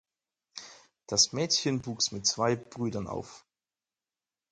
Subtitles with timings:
[1.05, 3.45] Das Mädchen wuchs mit zwei Brüdern auf.